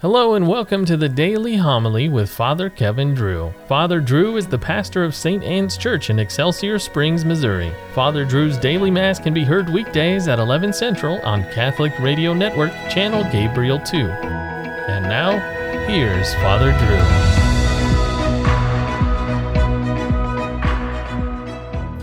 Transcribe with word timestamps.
Hello 0.00 0.34
and 0.34 0.46
welcome 0.46 0.84
to 0.84 0.94
the 0.98 1.08
Daily 1.08 1.56
Homily 1.56 2.10
with 2.10 2.28
Father 2.28 2.68
Kevin 2.68 3.14
Drew. 3.14 3.54
Father 3.66 3.98
Drew 3.98 4.36
is 4.36 4.46
the 4.46 4.58
pastor 4.58 5.02
of 5.02 5.14
St. 5.14 5.42
Anne's 5.42 5.78
Church 5.78 6.10
in 6.10 6.18
Excelsior 6.18 6.78
Springs, 6.78 7.24
Missouri. 7.24 7.72
Father 7.94 8.26
Drew's 8.26 8.58
daily 8.58 8.90
mass 8.90 9.18
can 9.18 9.32
be 9.32 9.42
heard 9.42 9.70
weekdays 9.70 10.28
at 10.28 10.38
11 10.38 10.74
Central 10.74 11.18
on 11.22 11.44
Catholic 11.44 11.98
Radio 11.98 12.34
Network, 12.34 12.72
channel 12.90 13.24
Gabriel 13.32 13.78
2. 13.78 13.96
And 13.96 15.04
now, 15.04 15.38
here's 15.86 16.34
Father 16.34 16.72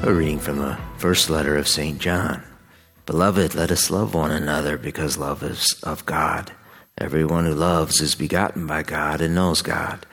Drew. 0.00 0.10
A 0.10 0.14
reading 0.14 0.38
from 0.38 0.56
the 0.56 0.78
first 0.96 1.28
letter 1.28 1.58
of 1.58 1.68
St. 1.68 1.98
John. 1.98 2.42
Beloved, 3.04 3.54
let 3.54 3.70
us 3.70 3.90
love 3.90 4.14
one 4.14 4.30
another 4.30 4.78
because 4.78 5.18
love 5.18 5.42
is 5.42 5.78
of 5.82 6.06
God. 6.06 6.52
Everyone 6.98 7.46
who 7.46 7.54
loves 7.54 8.00
is 8.00 8.14
begotten 8.14 8.66
by 8.66 8.82
God 8.82 9.20
and 9.20 9.34
knows 9.34 9.62
God. 9.62 10.06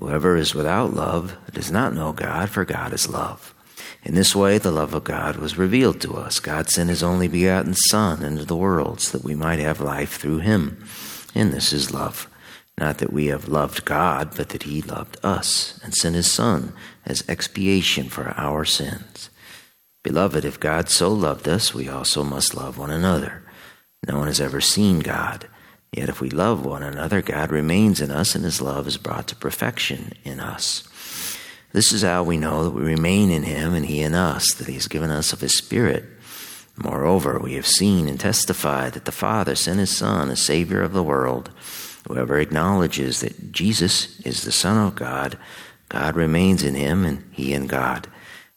Whoever 0.00 0.36
is 0.36 0.54
without 0.54 0.92
love 0.92 1.36
does 1.52 1.70
not 1.70 1.94
know 1.94 2.12
God, 2.12 2.50
for 2.50 2.64
God 2.64 2.92
is 2.92 3.08
love. 3.08 3.54
In 4.02 4.14
this 4.14 4.34
way, 4.34 4.58
the 4.58 4.72
love 4.72 4.92
of 4.92 5.04
God 5.04 5.36
was 5.36 5.56
revealed 5.56 6.00
to 6.02 6.14
us. 6.14 6.40
God 6.40 6.68
sent 6.68 6.90
his 6.90 7.02
only 7.02 7.28
begotten 7.28 7.74
Son 7.74 8.22
into 8.22 8.44
the 8.44 8.56
world 8.56 9.00
so 9.00 9.16
that 9.16 9.24
we 9.24 9.34
might 9.34 9.60
have 9.60 9.80
life 9.80 10.16
through 10.16 10.38
him. 10.38 10.84
And 11.34 11.52
this 11.52 11.72
is 11.72 11.92
love. 11.92 12.28
Not 12.76 12.98
that 12.98 13.12
we 13.12 13.26
have 13.26 13.48
loved 13.48 13.84
God, 13.84 14.32
but 14.36 14.50
that 14.50 14.64
he 14.64 14.82
loved 14.82 15.16
us 15.22 15.80
and 15.82 15.94
sent 15.94 16.16
his 16.16 16.30
Son 16.30 16.74
as 17.06 17.24
expiation 17.28 18.08
for 18.08 18.34
our 18.36 18.64
sins. 18.64 19.30
Beloved, 20.02 20.44
if 20.44 20.60
God 20.60 20.90
so 20.90 21.10
loved 21.10 21.48
us, 21.48 21.72
we 21.72 21.88
also 21.88 22.24
must 22.24 22.54
love 22.54 22.76
one 22.76 22.90
another. 22.90 23.42
No 24.06 24.18
one 24.18 24.26
has 24.26 24.40
ever 24.40 24.60
seen 24.60 24.98
God. 24.98 25.48
Yet 25.96 26.08
if 26.08 26.20
we 26.20 26.28
love 26.28 26.66
one 26.66 26.82
another, 26.82 27.22
God 27.22 27.52
remains 27.52 28.00
in 28.00 28.10
us 28.10 28.34
and 28.34 28.44
his 28.44 28.60
love 28.60 28.88
is 28.88 28.96
brought 28.96 29.28
to 29.28 29.36
perfection 29.36 30.12
in 30.24 30.40
us. 30.40 30.88
This 31.72 31.92
is 31.92 32.02
how 32.02 32.24
we 32.24 32.36
know 32.36 32.64
that 32.64 32.70
we 32.70 32.82
remain 32.82 33.30
in 33.30 33.44
him 33.44 33.74
and 33.74 33.86
he 33.86 34.00
in 34.00 34.12
us, 34.12 34.52
that 34.54 34.66
he 34.66 34.74
has 34.74 34.88
given 34.88 35.10
us 35.10 35.32
of 35.32 35.40
his 35.40 35.56
Spirit. 35.56 36.04
Moreover, 36.76 37.38
we 37.38 37.54
have 37.54 37.66
seen 37.66 38.08
and 38.08 38.18
testified 38.18 38.94
that 38.94 39.04
the 39.04 39.12
Father 39.12 39.54
sent 39.54 39.78
his 39.78 39.96
Son 39.96 40.30
as 40.30 40.42
Savior 40.42 40.82
of 40.82 40.92
the 40.92 41.02
world. 41.02 41.50
Whoever 42.08 42.40
acknowledges 42.40 43.20
that 43.20 43.52
Jesus 43.52 44.18
is 44.20 44.42
the 44.42 44.52
Son 44.52 44.76
of 44.84 44.96
God, 44.96 45.38
God 45.88 46.16
remains 46.16 46.64
in 46.64 46.74
him 46.74 47.04
and 47.04 47.22
he 47.30 47.52
in 47.52 47.68
God. 47.68 48.08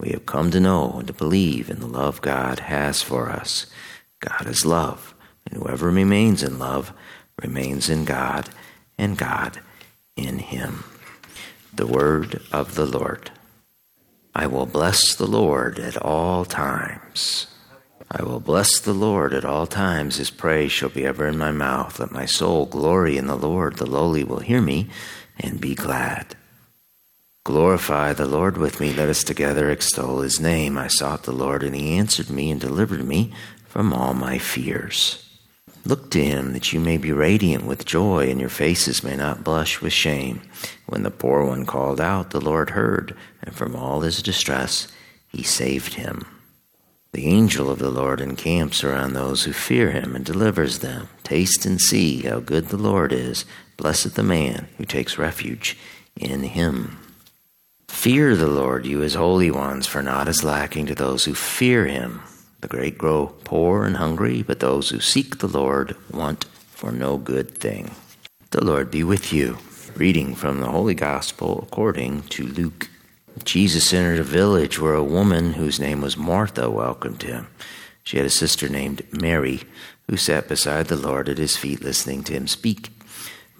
We 0.00 0.10
have 0.10 0.26
come 0.26 0.50
to 0.50 0.58
know 0.58 0.94
and 0.98 1.06
to 1.06 1.12
believe 1.12 1.70
in 1.70 1.78
the 1.78 1.86
love 1.86 2.22
God 2.22 2.58
has 2.60 3.02
for 3.02 3.28
us. 3.28 3.66
God 4.18 4.48
is 4.48 4.66
love, 4.66 5.14
and 5.46 5.62
whoever 5.62 5.90
remains 5.90 6.42
in 6.42 6.58
love 6.58 6.92
remains 7.42 7.88
in 7.88 8.04
God, 8.04 8.48
and 8.98 9.16
God 9.16 9.60
in 10.16 10.38
him. 10.38 10.84
The 11.72 11.86
word 11.86 12.42
of 12.52 12.74
the 12.74 12.86
Lord. 12.86 13.30
I 14.34 14.46
will 14.46 14.66
bless 14.66 15.14
the 15.14 15.26
Lord 15.26 15.78
at 15.78 15.96
all 15.96 16.44
times. 16.44 17.46
I 18.10 18.22
will 18.22 18.40
bless 18.40 18.80
the 18.80 18.92
Lord 18.92 19.32
at 19.34 19.44
all 19.44 19.66
times. 19.66 20.16
His 20.16 20.30
praise 20.30 20.72
shall 20.72 20.88
be 20.88 21.06
ever 21.06 21.26
in 21.26 21.38
my 21.38 21.52
mouth. 21.52 22.00
Let 22.00 22.10
my 22.10 22.26
soul 22.26 22.66
glory 22.66 23.16
in 23.16 23.26
the 23.26 23.36
Lord. 23.36 23.76
The 23.76 23.86
lowly 23.86 24.24
will 24.24 24.40
hear 24.40 24.60
me 24.60 24.88
and 25.38 25.60
be 25.60 25.74
glad. 25.74 26.34
Glorify 27.44 28.12
the 28.12 28.26
Lord 28.26 28.58
with 28.58 28.80
me. 28.80 28.92
Let 28.92 29.08
us 29.08 29.24
together 29.24 29.70
extol 29.70 30.20
his 30.20 30.40
name. 30.40 30.76
I 30.76 30.88
sought 30.88 31.22
the 31.22 31.32
Lord, 31.32 31.62
and 31.62 31.74
he 31.74 31.96
answered 31.96 32.30
me 32.30 32.50
and 32.50 32.60
delivered 32.60 33.06
me 33.06 33.32
from 33.66 33.92
all 33.92 34.12
my 34.12 34.38
fears. 34.38 35.29
Look 35.84 36.10
to 36.10 36.24
him 36.24 36.52
that 36.52 36.72
you 36.72 36.80
may 36.80 36.98
be 36.98 37.12
radiant 37.12 37.64
with 37.64 37.86
joy 37.86 38.28
and 38.28 38.38
your 38.38 38.50
faces 38.50 39.02
may 39.02 39.16
not 39.16 39.44
blush 39.44 39.80
with 39.80 39.92
shame. 39.92 40.42
When 40.86 41.02
the 41.02 41.10
poor 41.10 41.44
one 41.44 41.64
called 41.66 42.00
out, 42.00 42.30
the 42.30 42.40
Lord 42.40 42.70
heard, 42.70 43.16
and 43.42 43.54
from 43.54 43.74
all 43.74 44.00
his 44.00 44.22
distress 44.22 44.88
he 45.28 45.42
saved 45.42 45.94
him. 45.94 46.26
The 47.12 47.26
angel 47.26 47.70
of 47.70 47.80
the 47.80 47.90
Lord 47.90 48.20
encamps 48.20 48.84
around 48.84 49.14
those 49.14 49.44
who 49.44 49.52
fear 49.52 49.90
him 49.90 50.14
and 50.14 50.24
delivers 50.24 50.78
them. 50.78 51.08
Taste 51.24 51.66
and 51.66 51.80
see 51.80 52.22
how 52.22 52.38
good 52.38 52.68
the 52.68 52.76
Lord 52.76 53.12
is. 53.12 53.44
Blessed 53.76 54.14
the 54.14 54.22
man 54.22 54.68
who 54.78 54.84
takes 54.84 55.18
refuge 55.18 55.76
in 56.14 56.44
him. 56.44 56.98
Fear 57.88 58.36
the 58.36 58.46
Lord, 58.46 58.86
you 58.86 59.00
his 59.00 59.14
holy 59.14 59.50
ones, 59.50 59.86
for 59.86 60.02
naught 60.02 60.28
is 60.28 60.44
lacking 60.44 60.86
to 60.86 60.94
those 60.94 61.24
who 61.24 61.34
fear 61.34 61.86
him. 61.86 62.22
The 62.60 62.68
great 62.68 62.98
grow 62.98 63.34
poor 63.44 63.86
and 63.86 63.96
hungry, 63.96 64.42
but 64.42 64.60
those 64.60 64.90
who 64.90 65.00
seek 65.00 65.38
the 65.38 65.48
Lord 65.48 65.96
want 66.10 66.44
for 66.44 66.92
no 66.92 67.16
good 67.16 67.58
thing. 67.58 67.92
The 68.50 68.64
Lord 68.64 68.90
be 68.90 69.02
with 69.02 69.32
you. 69.32 69.58
Reading 69.96 70.34
from 70.34 70.60
the 70.60 70.68
Holy 70.68 70.94
Gospel 70.94 71.60
according 71.62 72.22
to 72.24 72.46
Luke. 72.46 72.88
Jesus 73.44 73.92
entered 73.92 74.18
a 74.18 74.24
village 74.24 74.78
where 74.78 74.94
a 74.94 75.02
woman 75.02 75.54
whose 75.54 75.80
name 75.80 76.00
was 76.00 76.16
Martha 76.16 76.70
welcomed 76.70 77.22
him. 77.22 77.48
She 78.04 78.16
had 78.16 78.26
a 78.26 78.30
sister 78.30 78.68
named 78.68 79.02
Mary 79.12 79.62
who 80.08 80.16
sat 80.16 80.48
beside 80.48 80.86
the 80.86 80.96
Lord 80.96 81.28
at 81.28 81.38
his 81.38 81.56
feet 81.56 81.82
listening 81.82 82.24
to 82.24 82.32
him 82.32 82.46
speak. 82.46 82.90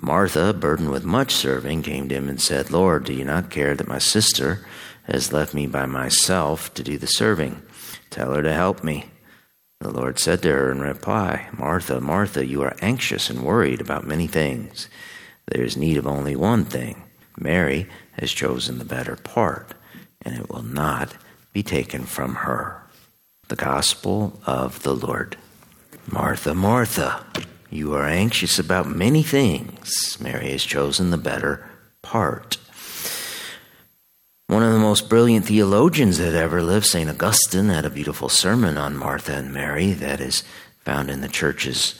Martha, 0.00 0.52
burdened 0.52 0.90
with 0.90 1.04
much 1.04 1.32
serving, 1.32 1.82
came 1.82 2.08
to 2.08 2.14
him 2.14 2.28
and 2.28 2.40
said, 2.40 2.70
Lord, 2.70 3.04
do 3.04 3.12
you 3.12 3.24
not 3.24 3.50
care 3.50 3.74
that 3.74 3.88
my 3.88 3.98
sister 3.98 4.66
has 5.04 5.32
left 5.32 5.54
me 5.54 5.66
by 5.66 5.86
myself 5.86 6.72
to 6.74 6.82
do 6.82 6.98
the 6.98 7.06
serving? 7.06 7.62
Tell 8.10 8.34
her 8.34 8.42
to 8.42 8.52
help 8.52 8.84
me. 8.84 9.06
The 9.80 9.90
Lord 9.90 10.18
said 10.18 10.42
to 10.42 10.52
her 10.52 10.70
in 10.70 10.80
reply, 10.80 11.48
Martha, 11.52 12.00
Martha, 12.00 12.44
you 12.44 12.62
are 12.62 12.76
anxious 12.82 13.30
and 13.30 13.42
worried 13.42 13.80
about 13.80 14.06
many 14.06 14.26
things. 14.26 14.88
There 15.46 15.62
is 15.62 15.76
need 15.76 15.96
of 15.96 16.06
only 16.06 16.36
one 16.36 16.64
thing. 16.66 17.04
Mary 17.38 17.88
has 18.12 18.30
chosen 18.30 18.78
the 18.78 18.84
better 18.84 19.16
part, 19.16 19.72
and 20.20 20.36
it 20.36 20.50
will 20.50 20.62
not 20.62 21.16
be 21.52 21.62
taken 21.62 22.04
from 22.04 22.34
her. 22.36 22.82
The 23.48 23.56
Gospel 23.56 24.38
of 24.46 24.82
the 24.82 24.94
Lord. 24.94 25.38
Martha, 26.06 26.54
Martha, 26.54 27.24
you 27.70 27.94
are 27.94 28.06
anxious 28.06 28.58
about 28.58 28.86
many 28.86 29.22
things. 29.22 30.20
Mary 30.20 30.50
has 30.50 30.64
chosen 30.64 31.10
the 31.10 31.16
better 31.16 31.68
part. 32.02 32.58
Most 34.90 35.08
brilliant 35.08 35.46
theologians 35.46 36.18
that 36.18 36.34
ever 36.34 36.60
lived, 36.60 36.84
St. 36.84 37.08
Augustine, 37.08 37.68
had 37.68 37.84
a 37.84 37.90
beautiful 37.90 38.28
sermon 38.28 38.76
on 38.76 38.96
Martha 38.96 39.36
and 39.36 39.52
Mary 39.52 39.92
that 39.92 40.20
is 40.20 40.42
found 40.80 41.08
in 41.08 41.20
the 41.20 41.28
church's 41.28 41.96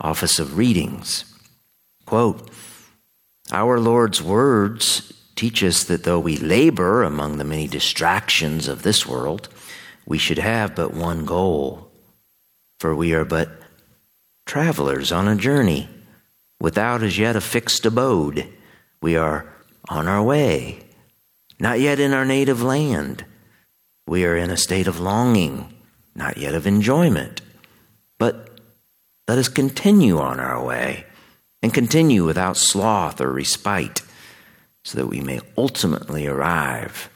office 0.00 0.40
of 0.40 0.58
readings. 0.58 1.24
Quote 2.04 2.50
Our 3.52 3.78
Lord's 3.78 4.20
words 4.20 5.12
teach 5.36 5.62
us 5.62 5.84
that 5.84 6.02
though 6.02 6.18
we 6.18 6.36
labor 6.36 7.04
among 7.04 7.38
the 7.38 7.44
many 7.44 7.68
distractions 7.68 8.66
of 8.66 8.82
this 8.82 9.06
world, 9.06 9.48
we 10.04 10.18
should 10.18 10.38
have 10.38 10.74
but 10.74 10.92
one 10.92 11.24
goal, 11.24 11.92
for 12.80 12.92
we 12.92 13.14
are 13.14 13.24
but 13.24 13.50
travelers 14.46 15.12
on 15.12 15.28
a 15.28 15.36
journey 15.36 15.88
without 16.58 17.04
as 17.04 17.16
yet 17.16 17.36
a 17.36 17.40
fixed 17.40 17.86
abode. 17.86 18.48
We 19.00 19.14
are 19.14 19.46
on 19.88 20.08
our 20.08 20.24
way 20.24 20.82
not 21.62 21.78
yet 21.78 22.00
in 22.00 22.12
our 22.12 22.24
native 22.24 22.60
land. 22.60 23.24
We 24.08 24.24
are 24.26 24.36
in 24.36 24.50
a 24.50 24.56
state 24.56 24.88
of 24.88 24.98
longing, 24.98 25.72
not 26.12 26.36
yet 26.36 26.56
of 26.56 26.66
enjoyment. 26.66 27.40
But 28.18 28.58
let 29.28 29.38
us 29.38 29.48
continue 29.48 30.18
on 30.18 30.40
our 30.40 30.62
way 30.62 31.06
and 31.62 31.72
continue 31.72 32.24
without 32.24 32.56
sloth 32.56 33.20
or 33.20 33.30
respite 33.30 34.02
so 34.82 34.98
that 34.98 35.06
we 35.06 35.20
may 35.20 35.38
ultimately 35.56 36.26
arrive 36.26 37.08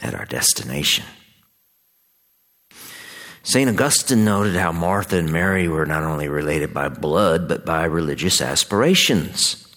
at 0.00 0.16
our 0.16 0.24
destination. 0.24 1.04
St. 3.44 3.70
Augustine 3.70 4.24
noted 4.24 4.56
how 4.56 4.72
Martha 4.72 5.16
and 5.16 5.32
Mary 5.32 5.68
were 5.68 5.86
not 5.86 6.02
only 6.02 6.26
related 6.26 6.74
by 6.74 6.88
blood, 6.88 7.46
but 7.46 7.64
by 7.64 7.84
religious 7.84 8.40
aspirations. 8.40 9.69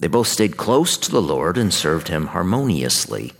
They 0.00 0.08
both 0.08 0.28
stayed 0.28 0.56
close 0.56 0.96
to 0.96 1.10
the 1.10 1.22
Lord 1.22 1.58
and 1.58 1.72
served 1.72 2.08
him 2.08 2.28
harmoniously. 2.28 3.34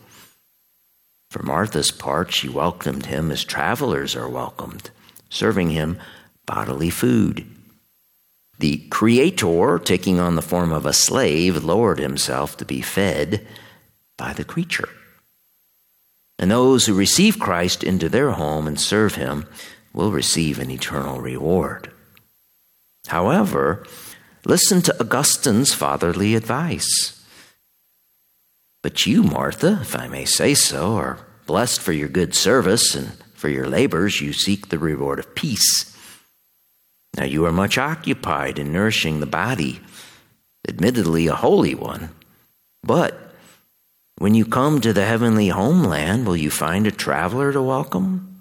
For 1.31 1.43
Martha's 1.43 1.91
part, 1.91 2.33
she 2.33 2.49
welcomed 2.49 3.07
him 3.07 3.31
as 3.31 3.45
travelers 3.45 4.15
are 4.15 4.29
welcomed, 4.29 4.91
serving 5.31 5.71
him 5.71 5.99
bodily 6.45 6.91
food. 6.91 7.47
The 8.59 8.79
Creator, 8.91 9.81
taking 9.85 10.21
on 10.21 10.37
the 10.37 10.43
form 10.43 10.71
of 10.71 10.85
a 10.85 10.93
slave, 10.93 11.65
lowered 11.65 11.99
himself 11.99 12.59
to 12.59 12.67
be 12.67 12.83
fed 12.83 13.47
by 14.19 14.35
the 14.35 14.45
creature. 14.45 14.89
And 16.39 16.51
those 16.51 16.85
who 16.85 16.95
receive 16.95 17.39
Christ 17.39 17.83
into 17.83 18.11
their 18.11 18.33
home 18.33 18.67
and 18.67 18.79
serve 18.79 19.15
him 19.15 19.47
will 19.95 20.13
receive 20.13 20.59
an 20.59 20.71
eternal 20.71 21.21
reward. 21.21 21.91
However, 23.07 23.87
Listen 24.45 24.81
to 24.83 25.01
Augustine's 25.01 25.75
fatherly 25.75 26.35
advice. 26.35 27.23
But 28.83 29.07
you, 29.07 29.23
Martha, 29.23 29.79
if 29.83 29.95
I 29.95 30.09
may 30.09 30.25
say 30.25 30.55
so, 30.55 30.97
are 30.97 31.19
blessed 31.47 31.81
for 31.81 31.93
your 31.93 32.09
good 32.09 32.35
service, 32.35 32.95
and 32.95 33.13
for 33.35 33.49
your 33.49 33.67
labors 33.67 34.21
you 34.21 34.33
seek 34.33 34.69
the 34.69 34.79
reward 34.79 35.19
of 35.19 35.35
peace. 35.35 35.97
Now 37.17 37.25
you 37.25 37.45
are 37.45 37.53
much 37.53 37.77
occupied 37.77 38.59
in 38.59 38.73
nourishing 38.73 39.21
the 39.21 39.27
body, 39.27 39.81
admittedly 40.69 41.27
a 41.27 41.35
holy 41.35 41.75
one. 41.75 42.11
But 42.83 43.35
when 44.17 44.35
you 44.35 44.47
come 44.47 44.81
to 44.81 44.93
the 44.93 45.05
heavenly 45.05 45.49
homeland, 45.49 46.27
will 46.27 46.37
you 46.37 46.51
find 46.51 46.87
a 46.87 46.93
traveler 46.93 47.53
to 47.53 47.63
welcome? 47.63 48.41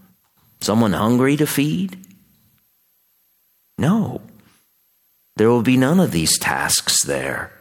Someone 0.62 0.94
hungry 0.94 1.36
to 1.38 1.48
feed? 1.48 2.06
No. 3.78 4.22
There 5.40 5.50
will 5.50 5.62
be 5.62 5.78
none 5.78 6.02
of 6.02 6.12
these 6.12 6.38
tasks 6.38 7.06
there. 7.06 7.54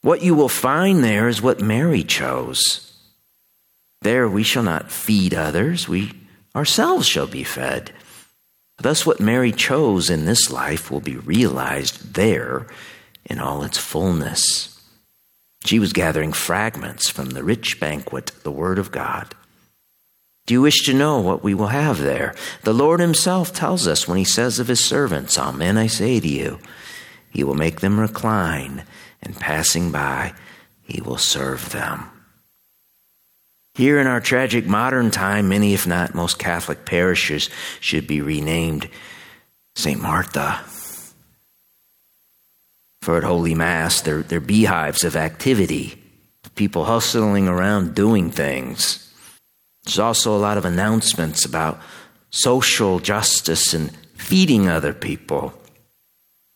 What 0.00 0.22
you 0.22 0.34
will 0.34 0.48
find 0.48 1.04
there 1.04 1.28
is 1.28 1.42
what 1.42 1.60
Mary 1.60 2.02
chose. 2.02 2.90
There 4.00 4.26
we 4.26 4.42
shall 4.42 4.62
not 4.62 4.90
feed 4.90 5.34
others, 5.34 5.86
we 5.86 6.14
ourselves 6.54 7.06
shall 7.06 7.26
be 7.26 7.44
fed. 7.44 7.92
Thus, 8.78 9.04
what 9.04 9.20
Mary 9.20 9.52
chose 9.52 10.08
in 10.08 10.24
this 10.24 10.50
life 10.50 10.90
will 10.90 11.02
be 11.02 11.18
realized 11.18 12.14
there 12.14 12.66
in 13.26 13.40
all 13.40 13.62
its 13.62 13.76
fullness. 13.76 14.80
She 15.66 15.78
was 15.78 15.92
gathering 15.92 16.32
fragments 16.32 17.10
from 17.10 17.28
the 17.28 17.44
rich 17.44 17.78
banquet, 17.78 18.32
the 18.42 18.50
Word 18.50 18.78
of 18.78 18.90
God. 18.90 19.34
Do 20.46 20.54
you 20.54 20.62
wish 20.62 20.84
to 20.84 20.94
know 20.94 21.20
what 21.20 21.42
we 21.42 21.54
will 21.54 21.68
have 21.68 21.98
there? 21.98 22.34
The 22.62 22.72
Lord 22.72 23.00
Himself 23.00 23.52
tells 23.52 23.88
us 23.88 24.06
when 24.06 24.16
He 24.16 24.24
says 24.24 24.60
of 24.60 24.68
His 24.68 24.84
servants, 24.84 25.36
Amen, 25.36 25.76
I 25.76 25.88
say 25.88 26.20
to 26.20 26.28
you, 26.28 26.60
He 27.30 27.42
will 27.42 27.54
make 27.54 27.80
them 27.80 27.98
recline, 27.98 28.84
and 29.20 29.36
passing 29.36 29.90
by, 29.90 30.34
He 30.82 31.02
will 31.02 31.18
serve 31.18 31.70
them. 31.70 32.10
Here 33.74 34.00
in 34.00 34.06
our 34.06 34.20
tragic 34.20 34.66
modern 34.66 35.10
time, 35.10 35.48
many, 35.48 35.74
if 35.74 35.86
not 35.86 36.14
most 36.14 36.38
Catholic 36.38 36.86
parishes 36.86 37.50
should 37.80 38.06
be 38.06 38.22
renamed 38.22 38.88
St. 39.74 40.00
Martha. 40.00 40.64
For 43.02 43.18
at 43.18 43.24
Holy 43.24 43.54
Mass, 43.54 44.00
they're, 44.00 44.22
they're 44.22 44.40
beehives 44.40 45.04
of 45.04 45.16
activity, 45.16 46.02
people 46.54 46.84
hustling 46.84 47.48
around 47.48 47.94
doing 47.94 48.30
things. 48.30 49.05
There's 49.86 50.00
also 50.00 50.36
a 50.36 50.38
lot 50.38 50.58
of 50.58 50.64
announcements 50.64 51.44
about 51.44 51.80
social 52.30 52.98
justice 52.98 53.72
and 53.72 53.96
feeding 54.16 54.68
other 54.68 54.92
people. 54.92 55.54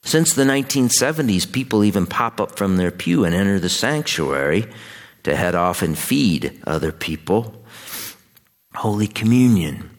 Since 0.03 0.35
the 0.35 0.43
1970s, 0.43 1.51
people 1.51 1.85
even 1.85 2.07
pop 2.07 2.41
up 2.41 2.57
from 2.57 2.77
their 2.77 2.91
pew 2.91 3.25
and 3.25 3.35
enter 3.35 3.61
the 3.61 3.69
sanctuary 3.69 4.67
to 5.23 5.37
head 5.37 5.55
off 5.55 5.81
and 5.81 5.97
feed 5.97 6.61
other 6.67 6.91
people. 6.91 7.65
Holy 8.75 9.07
Communion. 9.07 9.91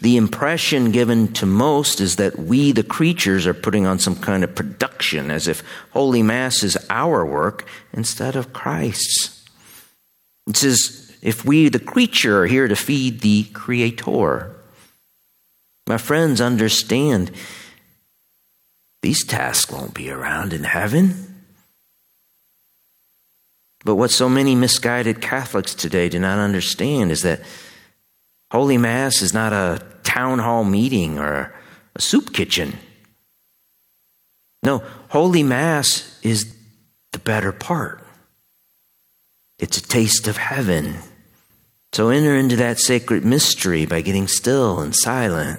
The 0.00 0.16
impression 0.18 0.90
given 0.90 1.32
to 1.34 1.46
most 1.46 2.00
is 2.00 2.16
that 2.16 2.38
we, 2.38 2.72
the 2.72 2.82
creatures, 2.82 3.46
are 3.46 3.54
putting 3.54 3.86
on 3.86 3.98
some 3.98 4.16
kind 4.16 4.44
of 4.44 4.54
production, 4.54 5.30
as 5.30 5.48
if 5.48 5.62
Holy 5.92 6.22
Mass 6.22 6.62
is 6.62 6.76
our 6.90 7.24
work 7.24 7.66
instead 7.92 8.36
of 8.36 8.52
Christ's. 8.52 9.43
It 10.46 10.56
says 10.56 11.12
if 11.22 11.44
we, 11.44 11.68
the 11.68 11.78
creature, 11.78 12.42
are 12.42 12.46
here 12.46 12.68
to 12.68 12.76
feed 12.76 13.20
the 13.20 13.44
Creator. 13.44 14.54
My 15.86 15.96
friends, 15.96 16.40
understand 16.40 17.30
these 19.02 19.24
tasks 19.24 19.72
won't 19.72 19.94
be 19.94 20.10
around 20.10 20.52
in 20.52 20.64
heaven. 20.64 21.44
But 23.84 23.96
what 23.96 24.10
so 24.10 24.28
many 24.28 24.54
misguided 24.54 25.20
Catholics 25.20 25.74
today 25.74 26.08
do 26.08 26.18
not 26.18 26.38
understand 26.38 27.10
is 27.10 27.22
that 27.22 27.40
Holy 28.50 28.78
Mass 28.78 29.20
is 29.20 29.34
not 29.34 29.52
a 29.52 29.82
town 30.02 30.38
hall 30.38 30.64
meeting 30.64 31.18
or 31.18 31.54
a 31.94 32.00
soup 32.00 32.32
kitchen. 32.32 32.78
No, 34.62 34.82
Holy 35.08 35.42
Mass 35.42 36.18
is 36.22 36.54
the 37.12 37.18
better 37.18 37.52
part. 37.52 38.03
It's 39.64 39.78
a 39.78 39.82
taste 39.82 40.28
of 40.28 40.36
heaven. 40.36 40.96
So 41.94 42.10
enter 42.10 42.36
into 42.36 42.56
that 42.56 42.78
sacred 42.78 43.24
mystery 43.24 43.86
by 43.86 44.02
getting 44.02 44.28
still 44.28 44.80
and 44.80 44.94
silent. 44.94 45.58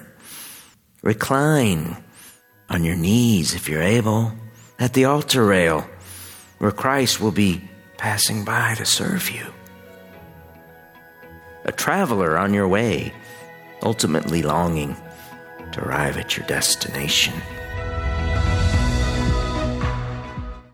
Recline 1.02 1.96
on 2.70 2.84
your 2.84 2.94
knees 2.94 3.56
if 3.56 3.68
you're 3.68 3.82
able 3.82 4.30
at 4.78 4.92
the 4.94 5.06
altar 5.06 5.44
rail 5.44 5.88
where 6.58 6.70
Christ 6.70 7.20
will 7.20 7.32
be 7.32 7.68
passing 7.98 8.44
by 8.44 8.76
to 8.76 8.86
serve 8.86 9.28
you. 9.28 9.44
A 11.64 11.72
traveler 11.72 12.38
on 12.38 12.54
your 12.54 12.68
way, 12.68 13.12
ultimately 13.82 14.40
longing 14.40 14.96
to 15.72 15.84
arrive 15.84 16.16
at 16.16 16.36
your 16.36 16.46
destination. 16.46 17.34